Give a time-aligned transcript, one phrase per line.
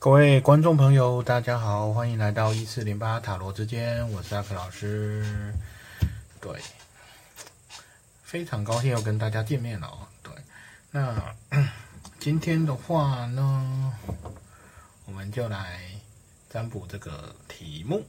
[0.00, 5.52] 各位观众朋友，大家好，欢迎来到一四零八塔罗之间，我是阿克老师。
[6.40, 6.62] 对，
[8.22, 10.08] 非常高兴又跟大家见面了。
[10.22, 10.32] 对，
[10.92, 11.34] 那
[12.20, 13.92] 今天的话呢，
[15.04, 15.80] 我们就来
[16.48, 18.06] 占卜这个题目。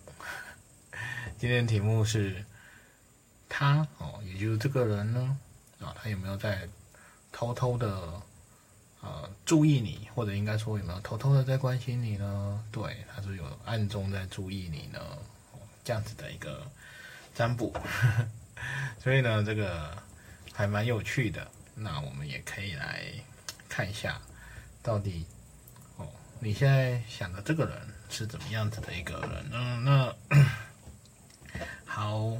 [1.40, 2.46] 今天题目是
[3.50, 5.36] 他哦，也就是这个人呢，
[5.82, 6.70] 啊，他有没有在
[7.32, 8.22] 偷偷的？
[9.02, 12.64] 呃，注意你，或者应该说有没有偷偷的在关心你呢？
[12.72, 15.00] 对，他是有暗中在注意你呢，
[15.84, 16.70] 这样子的一个
[17.34, 17.74] 占卜。
[19.02, 19.98] 所以呢，这个
[20.52, 21.50] 还蛮有趣的。
[21.76, 23.06] 那我们也可以来
[23.70, 24.20] 看一下，
[24.84, 25.26] 到底
[25.96, 26.06] 哦，
[26.40, 27.78] 你现在想的这个人
[28.10, 29.50] 是怎么样子的一个人？
[29.54, 30.14] 嗯，那
[31.86, 32.34] 好。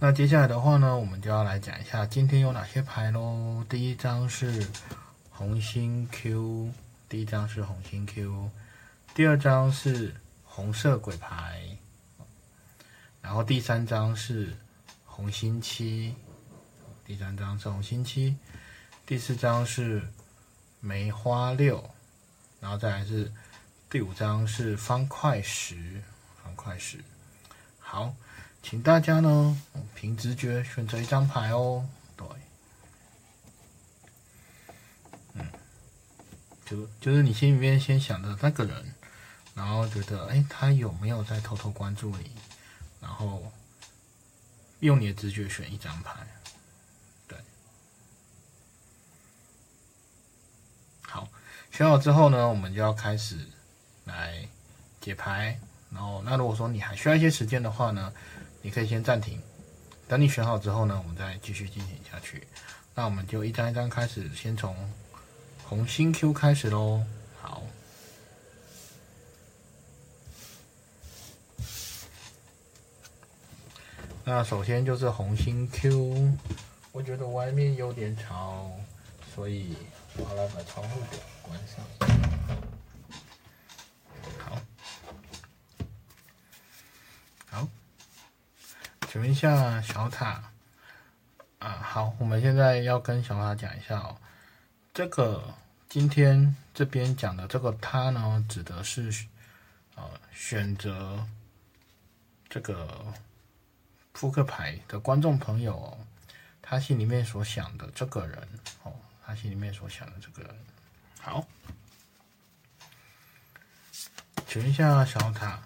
[0.00, 3.64] 那接下来的话呢，我们就要来讲一下今天有哪些牌喽。
[3.68, 4.64] 第一张是
[5.28, 6.70] 红心 Q，
[7.08, 8.48] 第一张是红心 Q，
[9.12, 11.76] 第二张是红色鬼牌，
[13.20, 14.56] 然后第三张是
[15.04, 16.14] 红心七，
[17.04, 18.36] 第三张是红心七，
[19.04, 20.00] 第四张是
[20.78, 21.90] 梅花六，
[22.60, 23.32] 然后再来是
[23.90, 26.00] 第五张是方块十，
[26.40, 26.98] 方块十，
[27.80, 28.14] 好。
[28.62, 29.58] 请大家呢
[29.94, 31.88] 凭直觉选择一张牌哦。
[32.16, 32.26] 对，
[35.34, 35.46] 嗯，
[36.66, 38.94] 就就是你心里面先想的那个人，
[39.54, 42.30] 然后觉得哎，他有没有在偷偷关注你？
[43.00, 43.50] 然后
[44.80, 46.14] 用你的直觉选一张牌。
[47.26, 47.38] 对，
[51.02, 51.26] 好，
[51.70, 53.38] 选好之后呢，我们就要开始
[54.04, 54.46] 来
[55.00, 55.58] 解牌。
[55.90, 58.12] 然后，那如果说你还需要一些时间的话呢？
[58.60, 59.40] 你可以先暂停，
[60.06, 62.46] 等你选好之后呢，我们再继续进行下去。
[62.94, 64.76] 那我们就一张一张开始，先从
[65.64, 67.04] 红心 Q 开始喽。
[67.40, 67.62] 好，
[74.24, 76.36] 那首先就是红心 Q，
[76.90, 78.70] 我觉得外面有点吵，
[79.34, 79.76] 所以
[80.16, 81.84] 我来把窗户给关上。
[89.18, 90.40] 请问一下小塔
[91.58, 94.16] 啊，好，我们现在要跟小塔讲一下哦。
[94.94, 95.52] 这个
[95.88, 99.26] 今天这边讲的这个他呢，指的是
[99.96, 101.26] 呃选择
[102.48, 103.12] 这个
[104.12, 105.98] 扑克牌的观众朋友哦，
[106.62, 108.48] 他心里面所想的这个人
[108.84, 108.92] 哦，
[109.26, 110.56] 他心里面所想的这个人。
[111.20, 111.44] 好，
[114.46, 115.60] 请问一下小塔。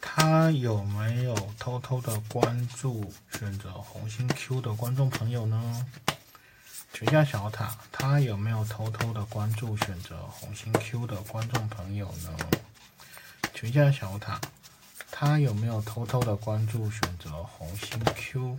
[0.00, 5.86] 他有没有偷偷的关注选择红心 Q 的观众朋友呢？
[6.92, 12.36] 请下小塔，他有没有偷偷的关注选择红心 Q 的观众朋友呢？
[13.54, 14.40] 请下小塔，
[15.10, 18.58] 他有没有偷偷的关注选择红心 Q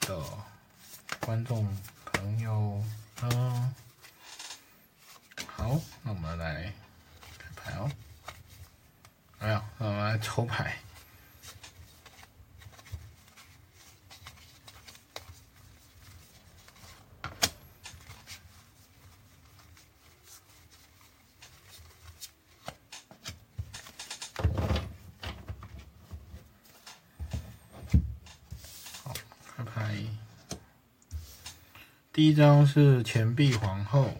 [0.00, 0.24] 的
[1.20, 2.82] 观众朋友
[3.20, 3.74] 呢？
[5.46, 6.72] 好，那我们来
[7.38, 7.90] 开牌哦。
[9.40, 10.76] 哎呀，我们来抽牌。
[29.02, 29.14] 好，
[29.56, 30.04] 开牌。
[32.12, 34.12] 第一张是钱币皇后，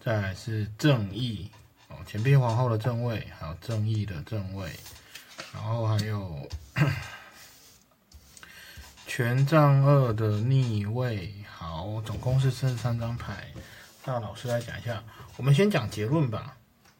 [0.00, 1.50] 再来是正义。
[1.88, 3.28] 哦钱币皇后的正位，
[3.60, 4.70] 正义的正位，
[5.52, 6.48] 然后还有
[9.06, 11.32] 权杖二的逆位。
[11.52, 13.46] 好，总共是剩三张牌。
[14.04, 15.04] 那老师来讲一下，
[15.36, 16.56] 我们先讲结论吧。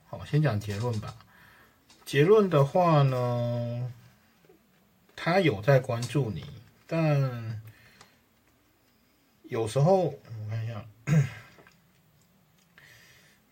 [0.06, 1.16] 好，先讲结论吧。
[2.04, 3.92] 结论的话呢，
[5.16, 6.44] 他有在关注你，
[6.86, 7.62] 但
[9.44, 10.18] 有时候我
[10.50, 10.84] 看一下，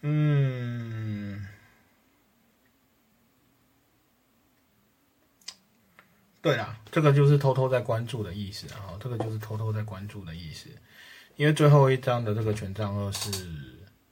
[0.03, 1.49] 嗯。
[6.41, 10.69] 对啦，这个就是偷偷在关注的意思，然后这个就是偷偷在关注的意思，
[11.35, 13.31] 因为最后一张的这个权杖二是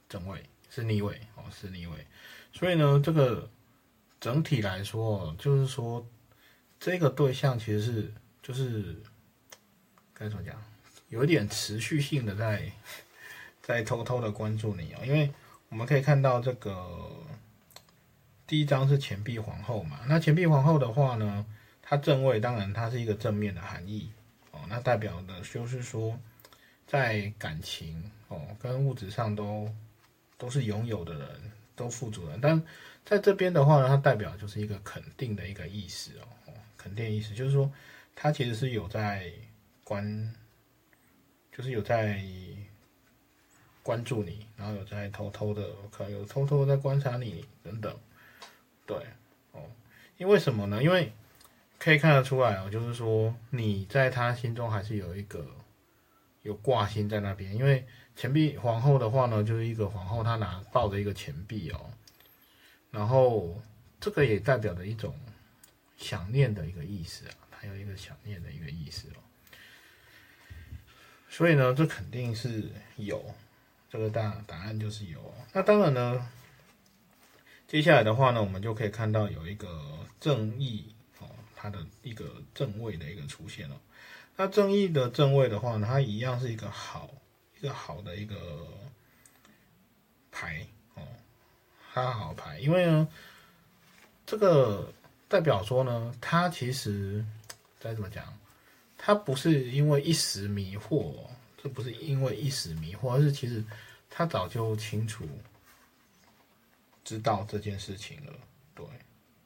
[0.09, 2.05] 正位，是逆位哦，是逆位，
[2.51, 3.49] 所以呢，这个
[4.19, 6.05] 整体来说，就是说
[6.79, 8.13] 这个对象其实是
[8.43, 9.01] 就是
[10.13, 10.61] 该怎么讲，
[11.07, 12.69] 有一点持续性的在
[13.63, 15.31] 在偷偷的关注你哦，因为
[15.69, 17.09] 我们可以看到这个
[18.45, 21.45] 第一张是钱币皇后嘛，那钱币皇后的话呢？
[21.89, 24.11] 它正位当然它是一个正面的含义
[24.51, 26.19] 哦，那代表的就是说，
[26.85, 29.73] 在感情哦跟物质上都
[30.37, 32.41] 都是拥有的人，都富足人。
[32.41, 32.61] 但
[33.05, 37.71] 在这边的话呢，它代表就是一个肯定的一个意思哦，肯定意思就是说，
[38.13, 39.31] 他其实是有在
[39.85, 40.35] 关，
[41.55, 42.21] 就是有在
[43.81, 47.97] 关注你，然后有在偷偷的，可能有偷偷在观察你等等。
[48.85, 48.97] 对，
[49.53, 49.61] 哦，
[50.17, 50.83] 因为什么呢？
[50.83, 51.13] 因为
[51.79, 55.45] 可以看得出来哦，就是说你在他心中还是有一个
[56.41, 57.55] 有挂心在那边。
[57.55, 57.85] 因为
[58.15, 61.91] 钱币皇后的话呢，就是一个皇后，她拿抱着一个钱币哦。
[62.89, 63.61] 然后，
[63.99, 65.13] 这个也代表着一种
[65.97, 69.21] 想念的一个意思啊，它有一个想念的一个意思哦。
[71.29, 73.23] 所以呢，这肯定是有，
[73.91, 75.33] 这个答答案就是有。
[75.53, 76.27] 那当然呢，
[77.67, 80.95] 接下来的话呢，我们就可以看到有一个正义，
[81.59, 83.81] 它的一个正位的一个出现了。
[84.35, 87.09] 那正义的正位的话呢，它一样是一个好，
[87.57, 88.67] 一个好的一个
[90.31, 91.01] 牌哦。
[91.91, 93.07] 它好牌，因为呢，
[94.27, 94.93] 这个
[95.27, 97.25] 代表说呢，他其实
[97.79, 98.37] 该怎么讲？
[98.95, 101.15] 他不是因为一时迷惑，
[101.61, 103.63] 这不是因为一时迷惑，而是其实
[104.09, 105.27] 他早就清楚
[107.03, 108.33] 知道这件事情了。
[108.75, 108.85] 对，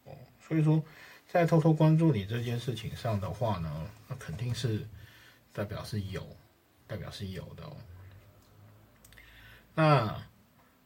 [0.03, 0.13] 哦，
[0.45, 0.83] 所以说
[1.31, 4.85] 在偷偷关注你这件事情上的话呢，那肯定是
[5.53, 6.27] 代表是有，
[6.87, 7.77] 代表是有的哦。
[9.75, 10.23] 那，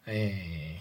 [0.06, 0.77] 哎。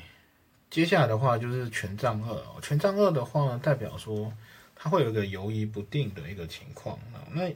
[0.70, 4.32] 接下来的话就是权杖二哦，权杖二的话呢，代表说
[4.75, 7.22] 它会有一个犹豫不定的一个情况啊。
[7.31, 7.55] 那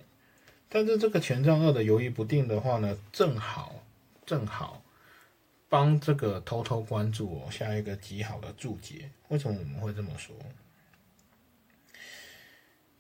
[0.69, 3.75] 但是这个权杖二的犹豫不定的话呢，正好
[4.25, 4.81] 正好
[5.69, 9.11] 帮这个偷偷关注哦下一个极好的注解。
[9.27, 10.33] 为什么我们会这么说？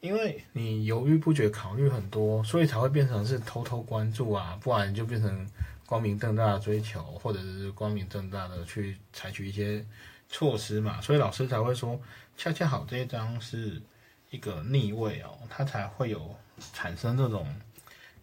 [0.01, 5.49] 因为你犹豫不决，考虑很多，所以才会变成是偷偷关注啊，不然就变成。
[5.89, 9.83] 光明正大的追求，或者是光明正大的去采取一些
[10.29, 11.99] 措施嘛，所以老师才会说，
[12.37, 13.81] 恰恰好这一张是
[14.29, 16.37] 一个逆位哦，它才会有
[16.75, 17.49] 产生这种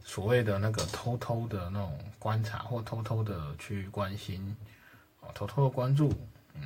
[0.04, 4.56] 所谓的那个偷偷的那种观察，或偷偷的去关心，
[5.22, 6.14] 哦，偷偷的关注，
[6.54, 6.62] 嗯，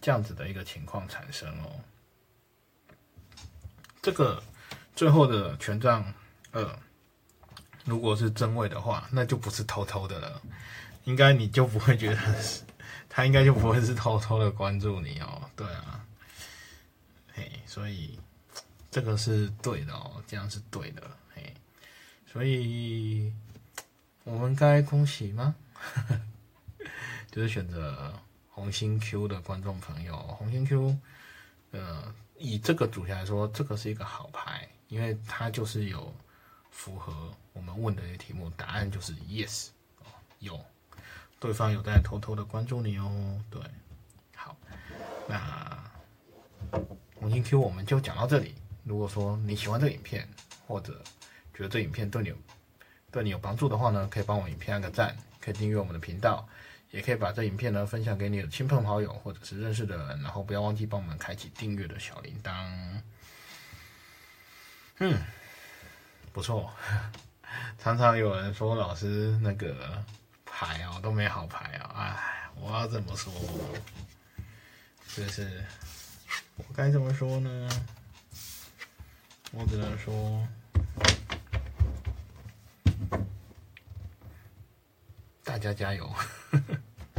[0.00, 1.66] 这样子的一个情况产生哦。
[4.02, 4.42] 这个
[4.94, 6.12] 最后的权杖
[6.50, 6.78] 二。
[7.84, 10.40] 如果是真位的话，那就不是偷偷的了，
[11.02, 12.62] 应该你就不会觉得是，
[13.08, 15.50] 他应该就不会是偷偷的关注你哦。
[15.56, 16.06] 对啊，
[17.34, 18.20] 嘿，所以
[18.88, 21.02] 这个是对的哦，这样是对的，
[21.34, 21.52] 嘿，
[22.24, 23.32] 所以
[24.22, 25.56] 我们该恭喜吗？
[27.32, 28.14] 就是选择
[28.48, 30.96] 红心 Q 的观众朋友，红心 Q，
[31.72, 36.12] 呃，以这个主题来说，这个是一个好牌，因为它就是有。
[36.74, 39.68] 符合我们问的题目，答案就是 yes，
[40.38, 40.58] 有，
[41.38, 43.60] 对方有在偷偷的关注你哦，对，
[44.34, 44.56] 好，
[45.28, 45.84] 那
[47.14, 48.54] 红心 Q 我们就讲到这里。
[48.84, 50.26] 如果说你喜欢这个影片，
[50.66, 51.04] 或者
[51.52, 52.32] 觉得这影片对你
[53.10, 56.48] 对你有帮助的话呢，可以帮我影片按个赞，可以订阅我们的频道，
[56.92, 62.52] 也可以把这影片呢分享给你的亲朋好友或者是认识的人，然后不要忘记帮我们开启订阅的小铃铛。
[64.98, 65.20] 嗯。
[66.32, 66.72] 不错，
[67.78, 70.02] 常常有人说老师那个
[70.46, 73.30] 牌哦都没好牌啊，哎，我要怎么说？
[75.14, 75.62] 就是
[76.56, 77.68] 我该怎么说呢？
[79.50, 80.48] 我只能说
[85.44, 86.10] 大家加油，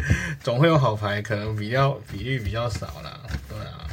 [0.44, 3.20] 总会有好牌，可能比较比例比较少啦。
[3.48, 3.88] 对啊，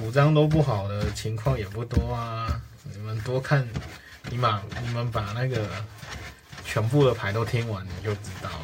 [0.00, 2.60] 五张都不好的情况也不多啊。
[2.84, 3.66] 你们多看，
[4.30, 5.68] 你把你们把那个
[6.64, 8.56] 全部的牌都听完，你就知道了。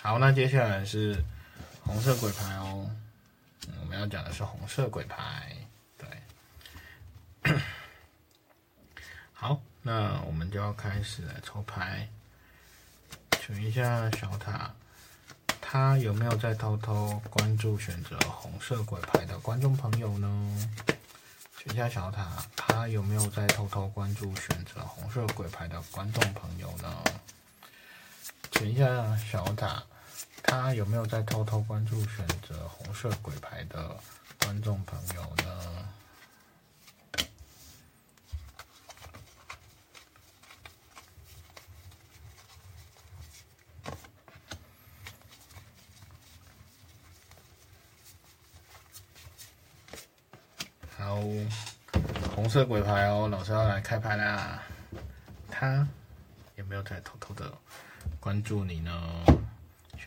[0.00, 1.20] 好，那接下来是
[1.82, 2.88] 红色鬼牌哦。
[3.80, 5.52] 我们要讲的是红色鬼牌，
[7.42, 7.58] 对。
[9.32, 12.08] 好，那我们就要开始来抽牌，
[13.40, 14.72] 选一下小塔，
[15.60, 20.70] 他有没有在偷偷关注选择红色鬼牌的观众朋友呢？
[21.56, 27.02] 选一下小塔，他有没有在偷偷关注选择红色鬼牌的观众朋友呢？
[28.52, 29.82] 选一下小塔。
[30.50, 33.94] 他有没有在偷偷关注选择红色鬼牌的
[34.40, 35.88] 观众朋友呢？
[50.96, 51.20] 好，
[52.34, 54.62] 红色鬼牌哦，老师要来开牌啦。
[55.50, 55.86] 他
[56.56, 57.52] 有没有在偷偷的
[58.18, 58.92] 关注你呢？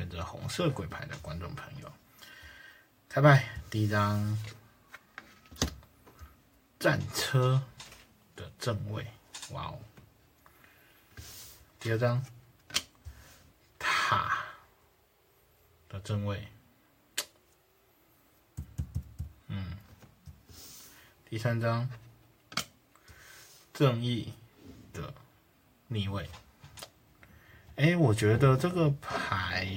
[0.01, 1.93] 选择红色鬼牌的观众朋友，
[3.07, 4.35] 开牌第一张
[6.79, 7.61] 战车
[8.35, 9.05] 的正位，
[9.51, 9.79] 哇哦！
[11.79, 12.25] 第二张
[13.77, 14.43] 塔
[15.87, 16.47] 的正位，
[19.49, 19.77] 嗯，
[21.29, 21.87] 第三张
[23.71, 24.33] 正义
[24.93, 25.13] 的
[25.89, 26.27] 逆位。
[27.77, 29.67] 哎，我觉得这个牌，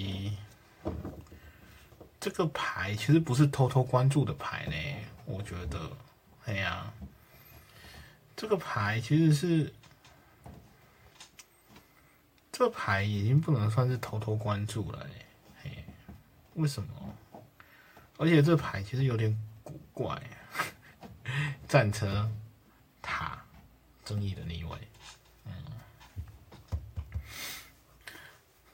[2.20, 4.74] 这个牌其实不是偷偷关注的牌呢。
[5.24, 5.96] 我觉得，
[6.44, 6.92] 哎呀，
[8.36, 9.72] 这个牌其实是，
[12.52, 15.06] 这牌已经不能算是偷偷关注了。
[15.64, 15.84] 哎，
[16.54, 16.90] 为什么？
[18.18, 20.22] 而且这牌其实有点古怪，
[21.66, 22.30] 战车
[23.00, 23.42] 塔
[24.04, 24.76] 正义的逆位。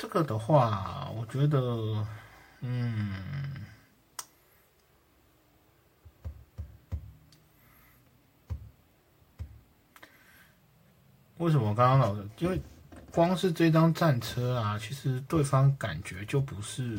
[0.00, 2.06] 这个的话，我觉得，
[2.60, 3.12] 嗯，
[11.36, 12.26] 为什么刚刚老师？
[12.38, 12.58] 因为
[13.12, 16.96] 光是这张战车啊，其实对方感觉就不是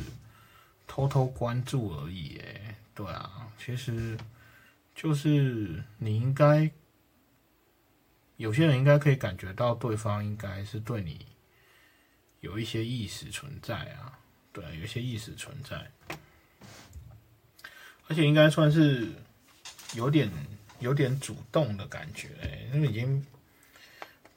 [0.85, 4.15] 偷偷关注而已，哎，对啊，其实
[4.93, 6.69] 就是你应该
[8.37, 11.25] 有些人应该可以感觉到对方应该是对你。
[12.41, 14.17] 有一些意识存在啊，
[14.51, 15.91] 对，有一些意识存在，
[18.07, 19.09] 而且应该算是
[19.93, 20.29] 有点
[20.79, 23.23] 有点主动的感觉，哎，那已经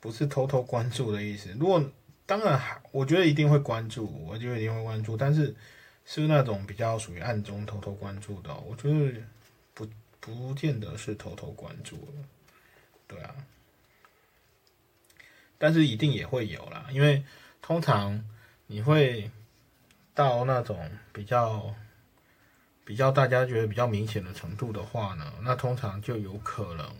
[0.00, 1.50] 不是偷偷关注的意思。
[1.58, 1.82] 如果
[2.26, 2.60] 当然，
[2.92, 5.56] 我觉得一定会关注，我觉得一定会关注，但是
[6.04, 9.22] 是那种比较属于暗中偷偷关注的，我觉得
[9.72, 9.88] 不
[10.20, 12.12] 不见得是偷偷关注了，
[13.08, 13.34] 对啊，
[15.56, 17.24] 但是一定也会有啦，因为。
[17.66, 18.22] 通常
[18.66, 19.30] 你会
[20.12, 21.74] 到那种比较
[22.84, 26.94] 比较大家觉得比较明显的程度的话呢，那通常就有可能，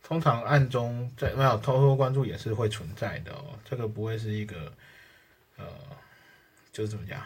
[0.00, 3.58] 通常暗中在没有偷偷关注也是会存在的哦。
[3.64, 4.72] 这个不会是一个
[5.56, 5.66] 呃，
[6.70, 7.20] 就是怎么讲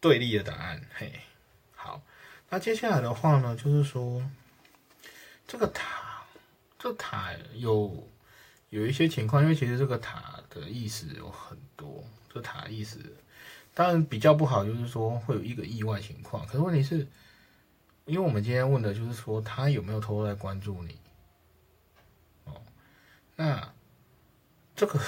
[0.00, 0.80] 对立的答案。
[0.94, 1.12] 嘿，
[1.74, 2.00] 好，
[2.48, 4.26] 那接下来的话呢，就是说
[5.46, 6.24] 这个塔，
[6.78, 8.08] 这塔有。
[8.70, 12.98] 有一些情况，因为其实这个塔的意思有很多，这塔意思
[13.72, 16.46] 当然比较不好，就是说会有一个意外情况。
[16.46, 17.06] 可是问题是，
[18.04, 20.98] 因为我们今天问的就是说他有没有偷偷在关注你，
[22.44, 22.60] 哦，
[23.36, 23.72] 那
[24.76, 25.00] 这个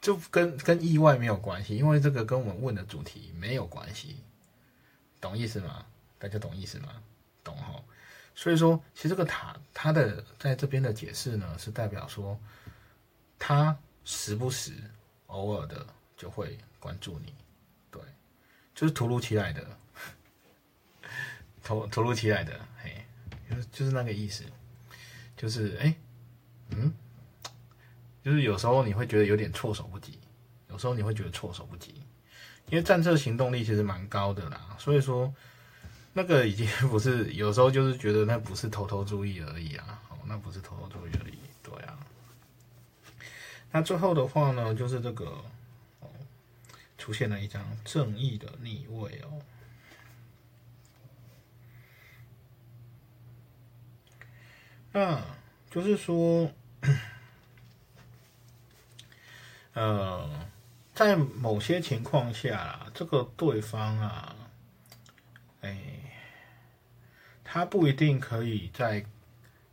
[0.00, 4.16] 就跟跟意外没有关系，因为这个跟我们问的主题没有关系，
[5.20, 5.84] 懂意思吗？
[6.18, 6.88] 大家懂意思吗？
[7.44, 7.82] 懂哈？
[8.34, 12.38] 所以说，其实这个塔它的在这边的解释呢，是代表说。
[13.38, 14.72] 他时不时、
[15.26, 17.32] 偶尔的就会关注你，
[17.90, 18.00] 对，
[18.74, 19.66] 就是突如其来的，
[21.62, 23.04] 突突如其来的，嘿，
[23.48, 24.44] 就是就是那个意思，
[25.36, 25.94] 就是哎，
[26.70, 26.92] 嗯，
[28.24, 30.18] 就是有时候你会觉得有点措手不及，
[30.70, 32.02] 有时候你会觉得措手不及，
[32.70, 35.32] 因为战车行动力其实蛮高的啦，所以说
[36.12, 41.37] 那个已经不是有时候就是觉得那不是偷偷注意而已啊，哦，那不是偷偷注意而已。
[43.70, 45.26] 那最后的话呢，就是这个
[46.00, 46.08] 哦，
[46.96, 49.42] 出现了一张正义的逆位哦。
[54.90, 55.22] 那
[55.70, 56.50] 就是说，
[59.74, 60.48] 呃，
[60.94, 64.34] 在某些情况下，这个对方啊，
[65.60, 65.78] 哎，
[67.44, 69.04] 他不一定可以在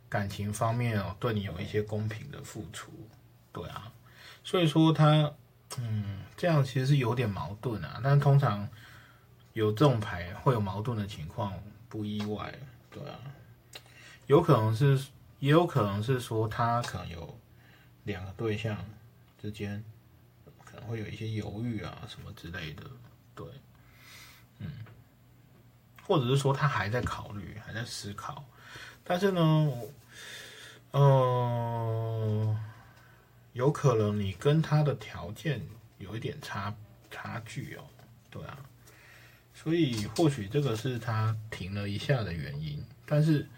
[0.08, 2.92] 感情方面哦，对你有一些公平的付出。
[3.56, 3.90] 对啊，
[4.44, 5.32] 所以说他，
[5.78, 7.98] 嗯，这样其实是有点矛盾啊。
[8.04, 8.68] 但通常
[9.54, 11.54] 有这种牌会有矛盾的情况，
[11.88, 12.52] 不意外。
[12.90, 13.18] 对啊，
[14.26, 15.06] 有可能是，
[15.38, 17.38] 也有可能是说他可能有
[18.04, 18.76] 两个对象
[19.40, 19.82] 之间
[20.62, 22.82] 可能会有一些犹豫啊什么之类的。
[23.34, 23.46] 对，
[24.58, 24.68] 嗯，
[26.06, 28.44] 或者是说他还在考虑，还在思考。
[29.02, 29.72] 但是呢，
[30.92, 32.60] 嗯。
[33.56, 36.74] 有可能你跟他的条件有一点差
[37.10, 37.84] 差距哦，
[38.28, 38.58] 对啊，
[39.54, 43.48] 所以或许这个是他停了一下的原因，但是，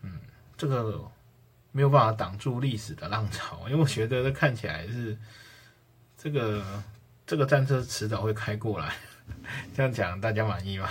[0.00, 0.18] 嗯，
[0.56, 1.06] 这个
[1.72, 5.14] 没有办法挡住历史的浪潮， 因为我觉得这看起来是
[6.16, 6.82] 这个
[7.26, 8.96] 这个战车迟早会开过来，
[9.76, 10.88] 这样讲大家满意吗？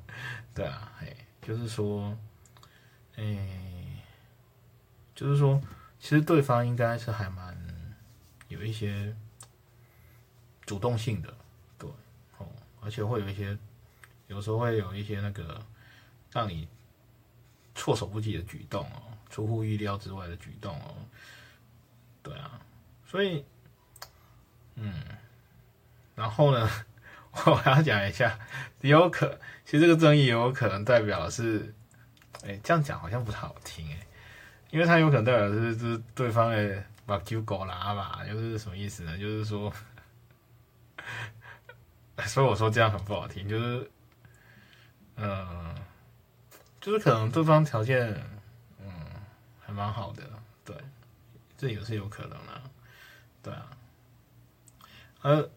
[0.54, 2.16] 对啊，哎，就是说，
[3.16, 3.36] 哎。
[5.14, 5.60] 就是说，
[5.98, 7.47] 其实对方应该是还蛮
[8.48, 9.14] 有一些
[10.66, 11.32] 主动性的，
[11.78, 11.88] 对，
[12.38, 12.46] 哦，
[12.80, 13.56] 而且会有一些，
[14.26, 15.62] 有时候会有一些那个
[16.32, 16.66] 让你
[17.74, 20.94] 措手不及的举动哦，出乎意料之外的举动哦，
[22.22, 22.60] 对啊，
[23.06, 23.44] 所以，
[24.74, 24.94] 嗯，
[26.14, 26.68] 然后呢，
[27.46, 28.38] 我还要讲一下，
[28.80, 31.74] 有可，其实这个争议有可能代表是，
[32.44, 34.04] 哎，这样讲好像不太好听哎。
[34.70, 39.16] 因为他有可能代表是是对方的把酒狗拉吧，就是什么意思呢？
[39.16, 39.72] 就是说，
[42.26, 43.90] 所以我说这样很不好听，就是，
[45.16, 45.74] 嗯，
[46.82, 48.12] 就是可能对方条件，
[48.78, 48.90] 嗯，
[49.58, 50.22] 还蛮好的，
[50.66, 50.76] 对，
[51.56, 52.62] 这也是有可能的，
[53.42, 53.70] 对啊，
[55.22, 55.50] 而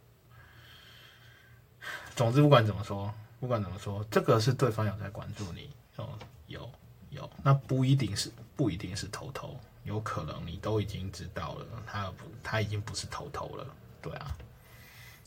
[2.15, 6.17] 总之不管怎么说，不管怎么说，这个是对方有在关注你哦，
[6.47, 6.71] 有。
[7.09, 13.65] 有，那不一定是，不一定是偷偷，有可能你都已经知道了，他不，他已经不是偷偷了，
[14.01, 14.35] 对啊，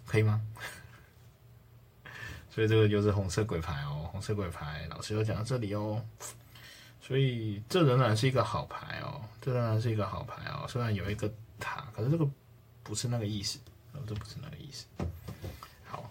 [0.07, 0.41] 可以吗？
[2.51, 6.05] 所以这个就是红色鬼牌哦，红色鬼牌，老师又讲到这里哦，
[7.01, 12.25] 所以这仍然是一个好牌哦，这仍然是一个好牌哦，虽然有一个塔，可是这个
[12.85, 13.59] 不是那个意思，
[14.07, 14.87] 这不是那个意思。
[15.85, 16.09] 好，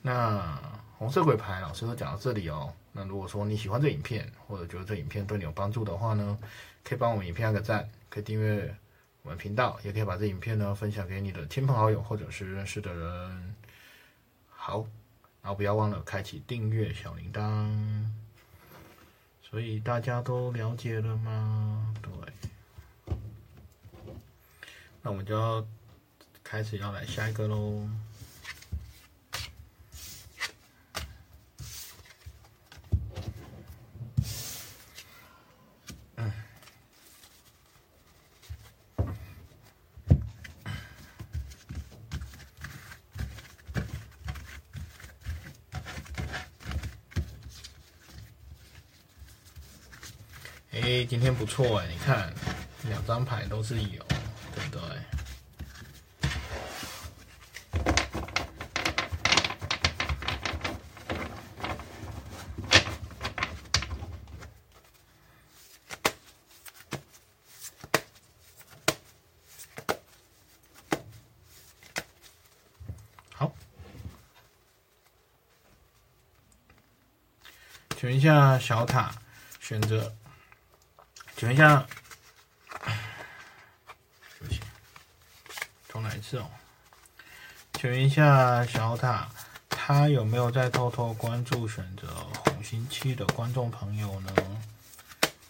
[0.00, 0.56] 那
[1.02, 2.72] 红色鬼牌，老师都讲到这里哦。
[2.92, 6.38] 那如果说你喜欢这影片，或者觉得这影片对你有帮助的话呢，
[6.84, 8.72] 可以帮我们影片按个赞，可以订阅
[9.22, 13.54] 我们频道，也可以把这影片呢分享给你的亲朋好友或者是认识的人。
[14.48, 14.86] 好，
[15.42, 18.06] 然后不要忘了开启订阅小铃铛。
[19.42, 21.92] 所以大家都了解了吗？
[22.00, 22.12] 对，
[25.02, 25.66] 那我们就要
[26.44, 27.88] 开始要来下一个喽。
[50.84, 52.34] 哎，今天不错哎，你看
[52.88, 54.04] 两张牌都是有，
[54.52, 54.80] 对不对？
[73.34, 73.54] 好，
[77.96, 79.14] 选一下小塔，
[79.60, 80.12] 选择。
[81.42, 81.84] 选一下，
[84.38, 84.60] 不起，
[85.88, 86.48] 重来一次哦。
[87.80, 89.28] 选一下小塔，
[89.68, 92.06] 他有没有在偷偷关注选择
[92.44, 94.32] 红心七的观众朋友呢？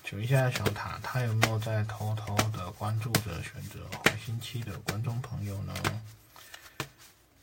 [0.03, 5.75] 选一下小塔，他有没有在偷偷的关注着选择红心七的观众朋友呢？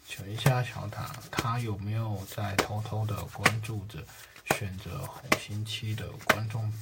[0.07, 4.03] 选一下小塔，他有没有在偷偷的关注着
[4.45, 6.73] 选择红心七的观众？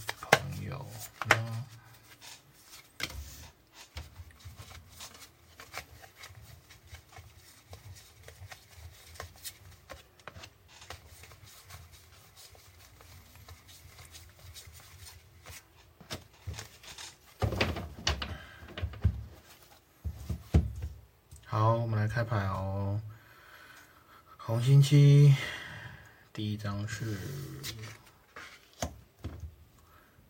[0.67, 0.85] 有
[1.29, 1.65] 呢。
[21.45, 23.01] 好，我们来开牌哦。
[24.35, 25.33] 红星期
[26.33, 27.17] 第一张是。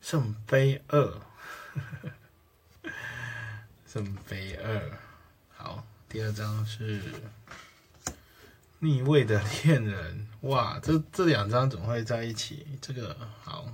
[0.09, 1.21] 圣杯二，
[3.85, 4.81] 圣杯二，
[5.57, 7.01] 好，第二张是
[8.79, 12.65] 逆位的恋人，哇，这这两张怎么会在一起？
[12.81, 13.65] 这个好，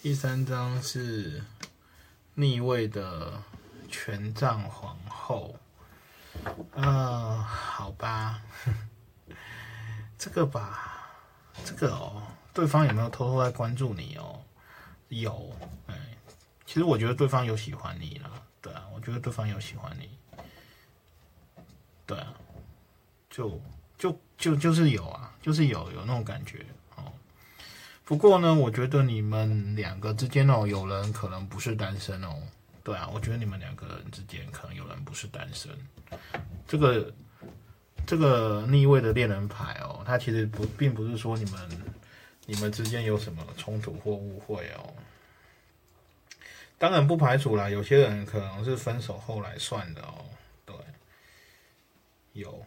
[0.00, 1.42] 第三张是
[2.34, 3.42] 逆位的
[3.90, 5.58] 权杖皇后，
[6.76, 8.40] 啊，好吧，
[10.16, 11.10] 这个吧，
[11.64, 14.33] 这个哦，对方有没有偷偷在关注你哦？
[15.20, 15.54] 有，
[15.86, 15.94] 哎，
[16.66, 20.08] 其实我觉得对方有喜欢你了，对啊，我觉得对方有喜欢你，
[22.06, 22.34] 对啊，
[23.30, 23.60] 就
[23.98, 26.64] 就就就是有啊，就是有有那种感觉
[26.96, 27.12] 哦。
[28.04, 32.36] 不过呢，我觉得你们两个之间哦，有人可能不是单身哦，
[32.82, 35.70] 对啊，我觉得你们两个人之间可能有人不是单身。
[36.66, 37.12] 这个
[38.06, 41.93] 这个逆位的恋人牌哦，它其实不并不是说你们。
[42.46, 44.94] 你们之间有什么冲突或误会哦？
[46.76, 50.26] 当然不排除啦，有些人可能是分手后来算的哦。
[50.66, 50.74] 对，
[52.32, 52.66] 有，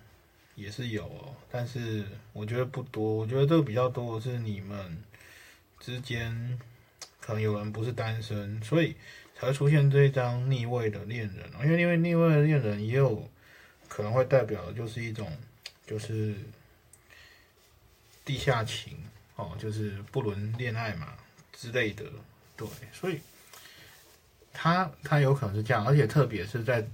[0.56, 1.36] 也是有哦。
[1.52, 5.04] 但是我觉得不多，我觉得这个比较多的是你们
[5.80, 6.58] 之间
[7.20, 8.96] 可能有人不是单身，所以
[9.36, 11.52] 才会出现这一张逆位的恋人。
[11.64, 13.30] 因为因为逆位的恋人也有
[13.88, 15.32] 可能会代表的就是一种
[15.86, 16.34] 就是
[18.26, 18.98] 地下情
[19.38, 21.14] 哦，就是不伦恋爱嘛
[21.54, 22.04] 之类的。
[22.58, 23.22] 对，所以
[24.52, 26.86] 他他有可能是这样，而且特别是在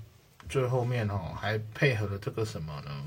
[0.47, 3.05] 最后面哦，还配合了这个什么呢？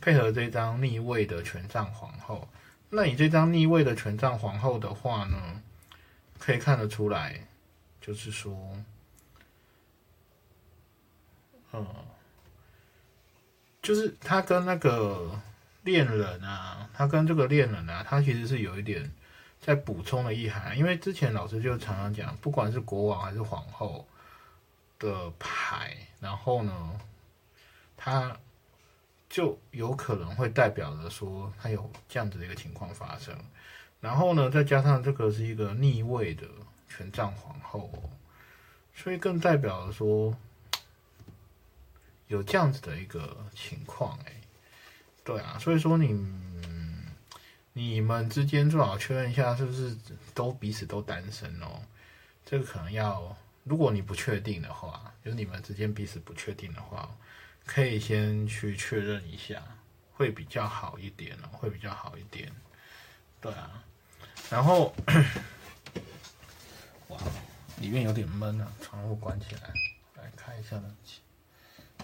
[0.00, 2.48] 配合这张逆位的权杖皇后。
[2.90, 5.60] 那你这张逆位的权杖皇后的话呢，
[6.38, 7.46] 可以看得出来，
[8.00, 8.56] 就是说，
[11.72, 11.84] 嗯，
[13.82, 15.38] 就是他跟那个
[15.88, 19.10] 恋人啊，他跟这个恋人啊，他其实是有一点
[19.60, 20.76] 在补充的意涵。
[20.78, 24.06] 因为之前老师就常常讲，不管是国王还是皇后
[24.98, 27.00] 的牌，然后呢，
[27.96, 28.36] 他。
[29.30, 33.36] 就有可能会代表着说他有这样子的一个情况发生，
[34.00, 36.46] 然后呢，再加上这个是一个逆位的
[36.88, 37.92] 权杖皇后，
[38.94, 40.34] 所以更代表了说
[42.28, 44.32] 有这样子的一个情况，哎，
[45.28, 46.26] 对啊，所以说你
[47.74, 49.94] 你们之间最好确认一下是不是
[50.32, 51.82] 都彼此都单身哦，
[52.46, 57.14] 这个可能要如果你不确定的话，就你们之间彼此不确定的话。
[57.66, 59.62] 可以先去确认一下，
[60.14, 62.50] 会比较好一点哦，会比较好一点。
[63.38, 63.84] 对啊，
[64.48, 64.94] 然后，
[67.08, 67.18] 哇，
[67.82, 69.74] 里面有点闷啊，窗户关起来，
[70.16, 71.20] 来开一下冷气。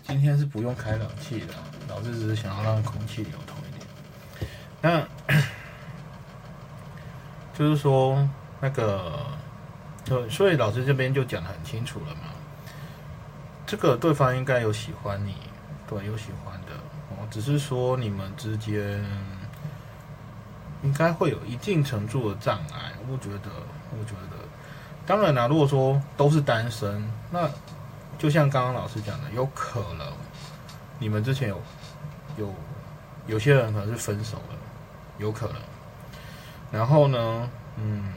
[0.06, 1.54] 今天是不用开冷气的，
[1.94, 3.87] 老师只是想要让空气流通一点。
[4.83, 5.07] 那，
[7.57, 8.28] 就是说
[8.61, 9.24] 那个，
[10.04, 12.22] 就所以老师这边就讲的很清楚了嘛，
[13.64, 15.37] 这个对方应该有喜欢你。
[15.87, 16.72] 对，有喜欢的
[17.11, 19.04] 哦，只是说你们之间
[20.83, 22.92] 应该会有一定程度的障碍。
[23.07, 23.50] 我觉得，
[23.92, 24.38] 我觉得，
[25.07, 27.48] 当然啦，如果说都是单身，那
[28.18, 30.11] 就像刚刚老师讲的，有可能
[30.98, 31.61] 你们之前有
[32.36, 32.52] 有
[33.26, 34.56] 有些人可能是分手了，
[35.18, 35.56] 有可能。
[36.72, 38.12] 然后呢，嗯，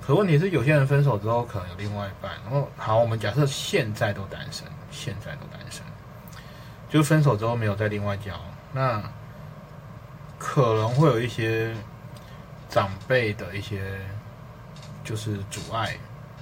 [0.00, 2.32] 可问题是有些人分手之后可能有另外一半。
[2.44, 5.82] 然后好，我们假设现在都单身，现在都单身。
[6.88, 8.32] 就分手之后没有再另外交，
[8.72, 9.02] 那
[10.38, 11.74] 可能会有一些
[12.68, 13.98] 长辈的一些
[15.02, 15.96] 就是阻碍，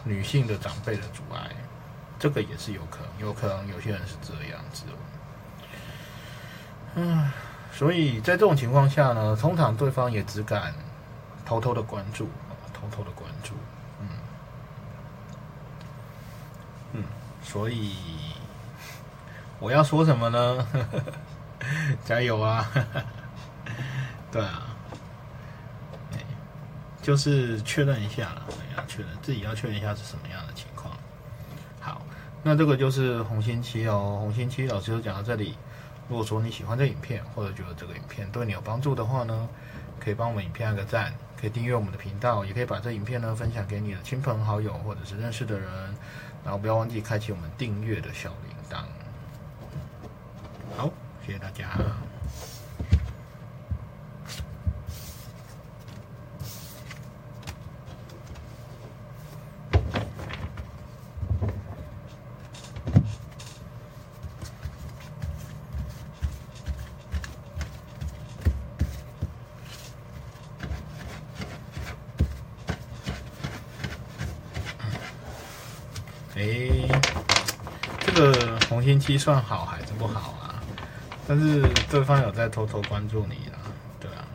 [0.05, 1.51] 女性的长辈的阻碍，
[2.19, 4.85] 这个也是有可能，有可能有些人是这样子。
[6.95, 7.31] 嗯，
[7.73, 10.75] 所以在这种情况下呢，通常对方也只敢
[11.45, 12.29] 偷偷的关注，
[12.73, 13.55] 偷偷的关注，
[14.01, 14.09] 嗯，
[16.93, 17.05] 嗯，
[17.43, 17.95] 所以。
[19.61, 20.67] 我要说什么呢？
[22.05, 22.69] 加油啊！
[24.31, 24.67] 对啊，
[27.01, 28.43] 就是确认一下了，
[28.77, 30.93] 要确认自己要确认一下是什么样的情况。
[31.81, 32.03] 好，
[32.43, 35.57] 那这个就是红心七哦，红心七老师就讲到这里。
[36.09, 39.49] 如果说你喜欢这影片，或者觉得这个影片对你有帮助的话呢，
[39.99, 45.95] 可以帮我们影片按个赞，可以订阅我们的频道，也可以把这影片呢分享给你的亲朋好友或者是认识的人，
[46.45, 48.85] 然后不要忘记开启我们订阅的小铃铛。
[50.77, 50.91] 好，
[51.25, 51.71] 谢谢大家。
[76.37, 76.43] 哎，
[78.01, 80.61] 这个红心七算好还是不好啊？
[81.27, 83.59] 但是对方有在偷偷关注你啦，
[84.01, 84.27] 对啊。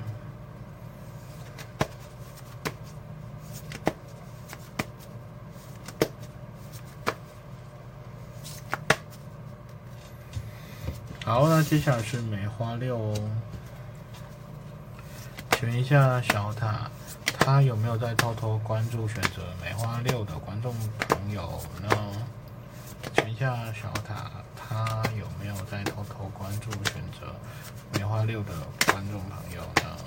[11.26, 13.30] 好，那接下来是梅花六哦。
[15.52, 16.90] 请问一下小塔，
[17.52, 20.72] 他有没有在偷偷关注选择梅花六的观众
[21.08, 21.90] 朋友呢？
[23.16, 24.30] 请问一下小塔。
[24.56, 27.34] 他有没有在偷偷关注选择
[27.92, 28.54] 梅花六的
[28.86, 29.98] 观众朋友呢？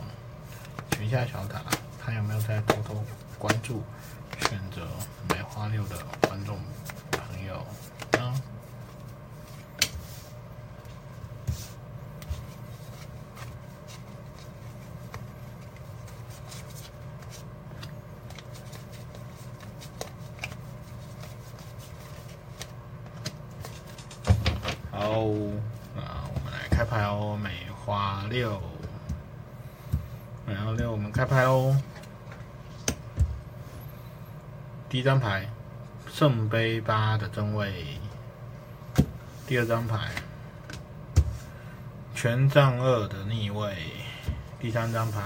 [0.93, 1.63] 群下小塔，
[2.01, 3.03] 他有没有在偷偷
[3.41, 3.83] 关注
[4.49, 4.87] 选择
[5.29, 6.57] 梅花六的观众
[7.11, 7.67] 朋友
[25.03, 25.09] 呢？
[25.09, 25.53] 哦，
[25.97, 27.51] 啊，我们来开牌哦，梅
[27.85, 28.61] 花六，
[30.47, 31.77] 梅花六，我们开牌哦。
[34.89, 35.49] 第一张牌
[36.11, 37.87] 圣杯八的正位，
[39.47, 40.11] 第二张牌
[42.15, 43.75] 权杖二的逆位，
[44.61, 45.21] 第三张牌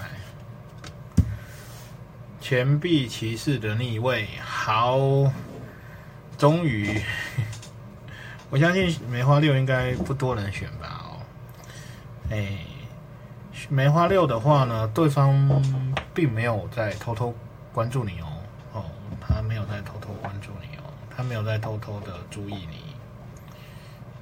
[2.41, 4.29] 钱币骑士的逆位。
[4.41, 4.99] 好，
[6.39, 7.03] 终于，
[8.49, 11.03] 我相信梅花六应该不多人选吧？
[11.05, 11.19] 哦，
[12.31, 12.59] 哎，
[13.69, 15.63] 梅花六的话呢，对方
[16.15, 17.35] 并没有在偷偷
[17.73, 18.27] 关注你哦，
[18.73, 18.85] 哦，
[19.21, 20.83] 他没有在偷偷关注你哦，
[21.15, 22.95] 他没有在偷偷的注意你，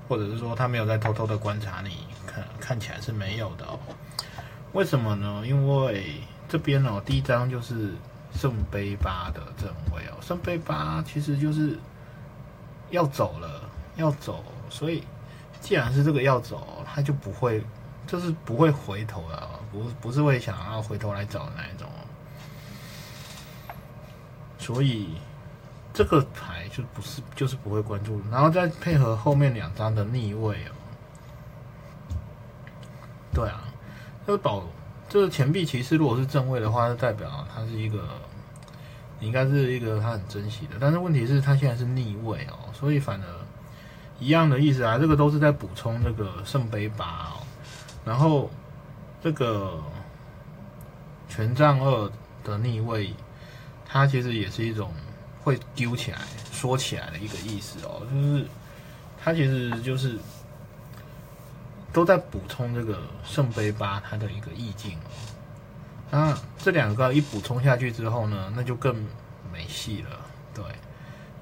[0.08, 3.78] 或者是说他没有在偷偷的观察你，看看起来是没有的哦。
[4.72, 5.42] 为什么呢？
[5.46, 7.92] 因为这边哦，第一张就是
[8.32, 11.78] 圣杯八的正位哦，圣杯八其实就是
[12.90, 13.63] 要走了，
[13.96, 15.04] 要走，所以
[15.60, 17.62] 既然是这个要走，他就不会，
[18.06, 21.88] 就是不会回头了，不不是会想要回头来找的那一种。
[24.58, 25.08] 所以
[25.92, 30.72] 这个牌就不是，就是不会关注，然后再配合后面两张的逆位哦。
[33.32, 33.64] 对啊，
[34.26, 34.64] 这个宝，
[35.08, 38.08] 这个钱币骑士如果是正位的话，就代表它是一个，
[39.20, 40.76] 应该是一个他很珍惜的。
[40.80, 43.26] 但是问题是，他现在是逆位哦，所以反而
[44.18, 47.42] 一样的意思啊，这个都是在补充这个圣杯八哦。
[48.04, 48.50] 然后
[49.22, 49.82] 这个
[51.28, 52.10] 权杖二
[52.42, 53.14] 的逆位。
[53.86, 54.92] 它其实也是一种
[55.40, 56.18] 会丢起来、
[56.50, 58.44] 缩起来的一个意思哦，就是
[59.22, 60.18] 它其实就是
[61.92, 65.06] 都在补充这个圣杯八它的一个意境哦。
[66.10, 68.96] 那这两个一补充下去之后呢，那就更
[69.52, 70.10] 没戏了。
[70.52, 70.64] 对，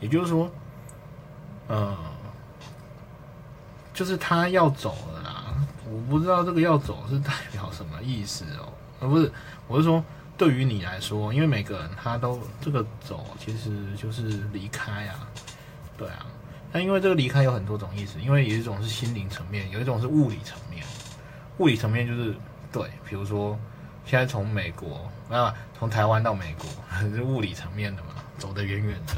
[0.01, 0.51] 也就是说，
[1.69, 1.97] 呃，
[3.93, 5.55] 就是他要走了啦。
[5.91, 9.33] 我不知道这个要走是代表什么意思哦，而不是，
[9.69, 10.03] 我是说。
[10.39, 15.29] 对于你来说，因为每个人他都这个走，其实就是离开啊，
[15.97, 16.27] 对啊。
[16.73, 20.85] 那因为这个离开有很多种意思，因为有一种是心灵层面，有一种是物理层面。
[21.59, 22.35] 物理层面就是
[22.73, 23.57] 对，比如说
[24.05, 26.67] 现在从美国啊，从台湾到美国
[26.99, 29.15] 是物理层面的嘛，走得远远的。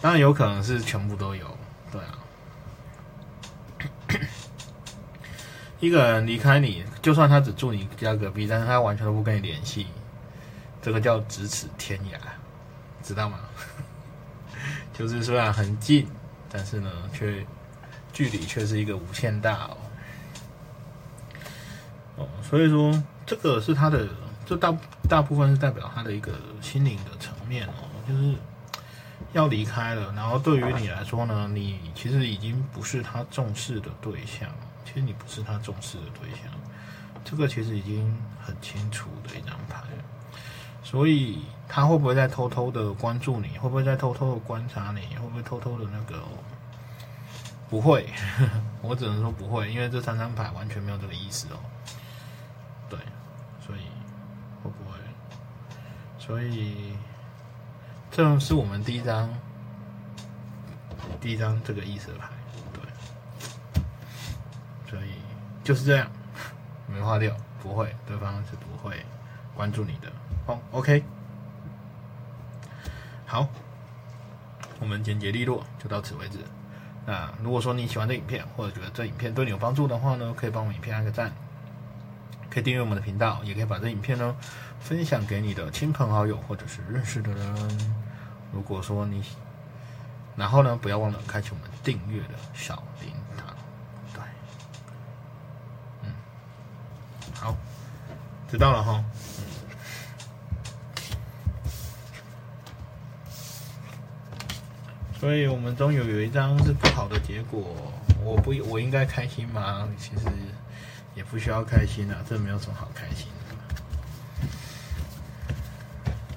[0.00, 1.44] 当然有可能是全部都有，
[1.92, 2.18] 对啊。
[5.80, 9.86] 一个人离开你，就算他只住你家隔壁，但是他完全都不跟你联系。
[10.82, 12.18] 这个叫咫尺天涯，
[13.02, 13.38] 知道吗？
[14.92, 16.06] 就是虽然很近，
[16.50, 17.44] 但是呢，却
[18.12, 19.76] 距离却是一个无限大哦。
[22.16, 24.06] 哦，所以说这个是他的，
[24.44, 24.76] 这大
[25.08, 28.34] 大部分是代表他的一个心灵的层面哦，就是
[29.32, 30.12] 要离开了。
[30.14, 34.50] 然后对于你来说呢，你其实已经不是他重视的对象，
[34.92, 36.50] 其实你不是他重视的对象，
[37.22, 39.84] 这个其实已经很清楚的一张牌。
[40.82, 43.56] 所以他会不会在偷偷的关注你？
[43.58, 45.14] 会不会在偷偷的观察你？
[45.16, 46.20] 会不会偷偷的那个？
[47.68, 48.08] 不会，
[48.82, 51.60] 我只能说不会，因为这三张牌完全没有这个意思哦。
[52.88, 52.98] 对，
[53.64, 53.80] 所以
[54.64, 54.98] 会不会？
[56.18, 56.96] 所以
[58.10, 59.32] 这是我们第一张，
[61.20, 62.28] 第一张这个意思的牌。
[62.72, 62.82] 对，
[64.90, 65.12] 所以
[65.62, 66.10] 就是这样，
[66.86, 69.04] 没花六不会，对方是不会
[69.54, 70.10] 关注你的。
[70.46, 71.04] 哦 OK，
[73.26, 73.48] 好，
[74.80, 76.38] 我们简洁利落就到此为止。
[77.06, 81.32] 那如果说你喜欢这影片，或者觉得这影片对你有帮助的话呢，可以帮我们影片按个赞，
[82.50, 84.36] 可以订阅我们的频道，也可以把这影片呢
[84.80, 87.96] 分享给你的亲朋好友或者是认识的人。
[88.52, 89.24] 如果说你，
[90.36, 93.42] 然后呢，不要忘了开启我们订阅的小铃铛。
[94.12, 94.22] 对，
[96.02, 96.12] 嗯，
[97.34, 97.56] 好，
[98.50, 99.04] 知道了哈。
[105.20, 107.76] 所以我们终于有一张是不好的结果，
[108.24, 109.88] 我不我应该开心吗？
[109.98, 110.24] 其实
[111.14, 113.54] 也不需要开心啊，这没有什么好开心的。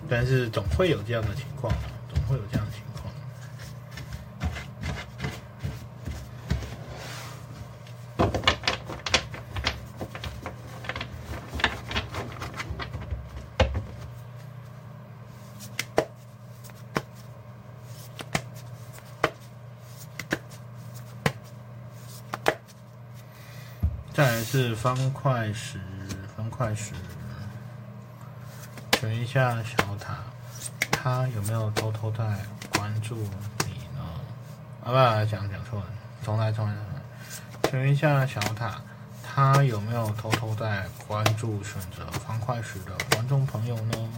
[0.09, 1.73] 但是总会有这样的情况，
[2.13, 2.83] 总会有这样情况。
[24.13, 24.43] 再来
[24.75, 25.79] 方块石，
[26.35, 26.93] 方块石，
[28.99, 30.17] 选一下小塔，
[30.91, 32.23] 他有没有偷偷在
[32.75, 33.15] 关注
[33.65, 34.01] 你呢？
[34.83, 35.85] 啊不，讲讲错了，
[36.23, 38.81] 重来重来重来，选一下小塔，
[39.23, 44.09] 他有没有偷偷在关注选择方块石的观众朋友呢？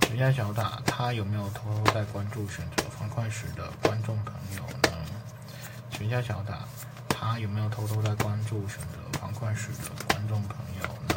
[0.00, 4.98] 请问一下小塔，他有没有偷偷在关注选择方块石的观众朋友呢？
[5.90, 6.58] 请问一下小塔，
[7.08, 9.01] 他有没有偷偷在关注选择
[9.42, 11.16] 块时的观众朋友呢？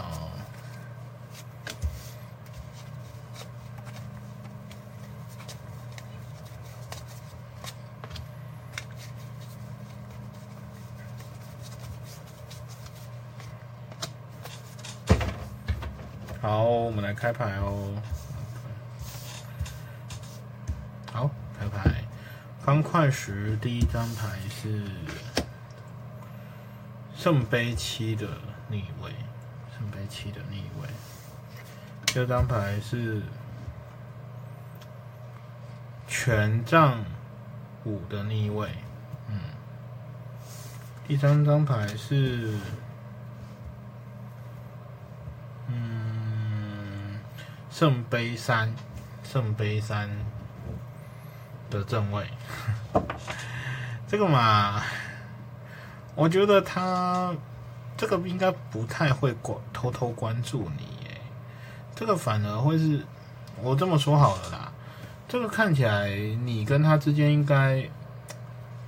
[16.42, 17.94] 好，我们来开牌哦。
[21.14, 22.04] 好，开牌。
[22.60, 24.82] 方块石第一张牌是
[27.26, 28.28] 圣杯七的
[28.70, 29.10] 逆位，
[29.76, 30.88] 圣杯七的逆位。
[32.06, 33.20] 第二张牌是
[36.08, 37.04] 权杖
[37.84, 38.70] 五的逆位，
[39.28, 39.40] 嗯。
[41.08, 42.60] 第三张牌是
[45.68, 47.20] 嗯。
[47.72, 48.72] 圣杯三，
[49.24, 50.12] 圣杯三
[51.72, 52.30] 的正位，
[54.08, 54.84] 这个嘛，
[56.16, 57.34] 我觉得他
[57.98, 61.22] 这个应该不太会关偷偷关注你，耶，
[61.94, 63.06] 这个反而会是，
[63.62, 64.72] 我这么说好了啦，
[65.28, 66.10] 这个看起来
[66.44, 67.88] 你跟他之间应该，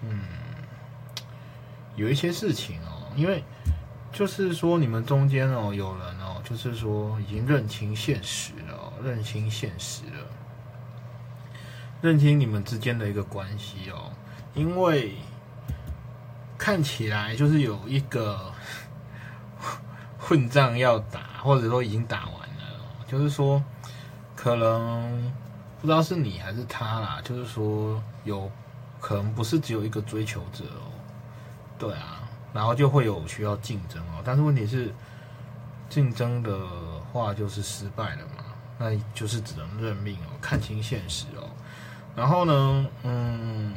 [0.02, 0.22] 嗯，
[1.96, 3.44] 有一些事情哦，因为
[4.12, 8.76] 就是说你们中间哦有人哦，就是说已经认清现实了。
[9.04, 10.26] 认清现实了，
[12.02, 14.12] 认清你们之间的一个关系哦，
[14.56, 15.14] 因为
[16.58, 18.52] 看起来就是有一个
[20.18, 23.64] 混账要打，或者说已经打完了，就是说
[24.36, 25.32] 可能
[25.80, 28.52] 不知道是你还是他啦，就是说有
[29.00, 30.92] 可能不是只有一个追求者哦，
[31.78, 34.94] 对啊，然后就会有需要竞争哦，但是问题是
[35.90, 36.60] 竞争的
[37.12, 38.44] 话就是失败了嘛。
[38.80, 41.50] 那就是只能认命哦，看清现实哦。
[42.16, 43.74] 然后呢，嗯，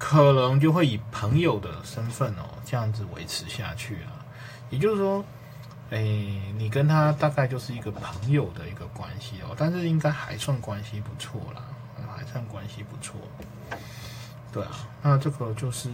[0.00, 4.24] 可能就会以朋友的身份哦，这样子维持下去啊。
[4.70, 5.24] 也就是说，
[5.90, 6.00] 哎，
[6.56, 11.62] 你跟他大概就是一个朋友的一个关系哦，但是应该还算关系不错啦，
[12.16, 13.20] 还算关系不错。
[14.50, 15.88] 对啊，那这个就是，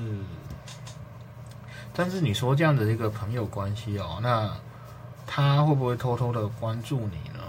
[1.92, 4.50] 但是你说这样的一个朋友关系哦，那。
[5.28, 7.40] 他会不会偷偷的关注你呢？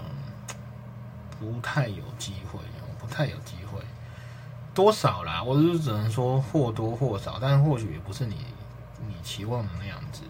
[1.38, 3.80] 不太有机会哦，不太有机会。
[4.78, 5.42] 多少啦？
[5.42, 8.36] 我就只能说或多或少，但或许也不是你
[9.08, 10.22] 你期望的那样子，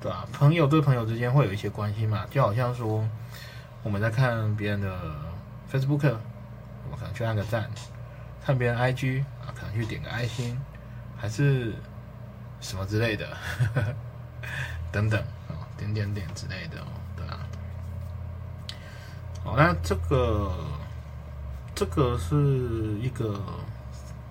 [0.00, 0.24] 对吧？
[0.32, 3.04] 朋友对朋友之间会有一些关系嘛，就好像说
[3.82, 4.96] 我们在看别人的
[5.72, 6.14] Facebook，
[6.88, 7.64] 我可能去按个赞；
[8.46, 10.56] 看别人 IG 啊，可能去点个爱心，
[11.16, 11.74] 还是
[12.60, 13.94] 什么之类的，呵呵
[14.92, 15.66] 等等啊。
[15.76, 17.40] 点点点之类的哦，对啊。
[19.42, 20.52] 好，那这个
[21.78, 22.34] 这个是
[23.00, 23.40] 一个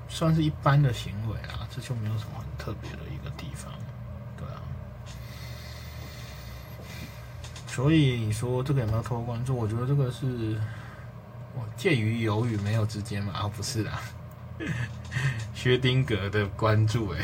[0.09, 3.71] 算是一般的行为啊，这就没有什么很特别的一个地方，
[4.35, 4.59] 对啊。
[7.65, 9.55] 所以你说这个有没有偷偷关注？
[9.55, 10.59] 我觉得这个是
[11.55, 14.01] 我介于有与没有之间嘛，啊不是啦，
[15.55, 17.19] 薛丁格的关注哎，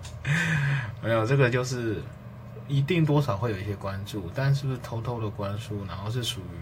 [1.04, 2.02] 没有这个就是。
[2.68, 6.54] 一定多少会有一些关注，但是不是偷偷的关注，然后是属于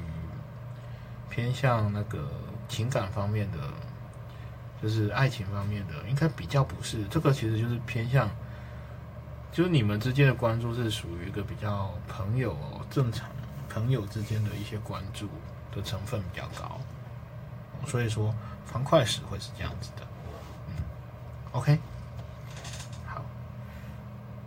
[1.29, 2.26] 偏向那个
[2.70, 3.59] 情感方面的，
[4.80, 7.04] 就是爱情方面的，应该比较不是。
[7.11, 8.30] 这个其实就是偏向，
[9.52, 12.56] 就是你们之间的关注是属于一个比较朋友
[12.88, 13.28] 正常
[13.68, 15.28] 朋友之间的一些关注
[15.74, 16.80] 的成分比较高，
[17.87, 20.06] 所以说方块石会是这样子的。
[20.68, 20.74] 嗯
[21.52, 21.78] ，OK。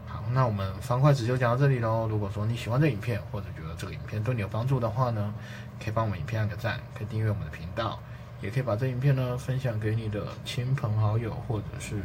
[0.07, 2.07] 好那我们方块石就讲到这里喽。
[2.07, 5.33] 如果说你喜欢这影片，或者觉得这个影片对你有帮助的话呢，
[5.83, 7.99] 可以帮我们影片按个赞，可以订阅我们的频道，
[8.43, 11.95] 也可以把这影片呢分享给你的亲朋好友或者是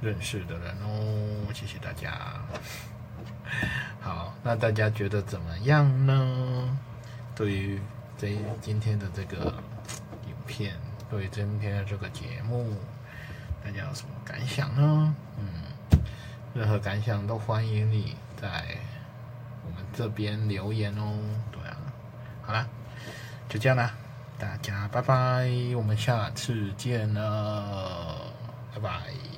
[0.00, 1.52] 认识的人哦。
[1.52, 2.40] 谢谢大家。
[4.00, 6.78] 好，那大家觉得怎么样呢？
[7.34, 7.80] 对于
[8.16, 9.52] 这今天的这个
[10.28, 10.76] 影片，
[11.10, 12.72] 对于今天的这个节目，
[13.64, 15.14] 大家有什么感想呢？
[15.38, 15.98] 嗯。
[16.54, 18.78] 任何感想都欢迎你在
[19.66, 21.18] 我们这边留言哦。
[21.50, 21.76] 对啊，
[22.42, 22.64] 好了，
[23.48, 23.92] 就这样啦，
[24.38, 28.16] 大家拜拜，我们下次见了，
[28.74, 29.33] 拜拜。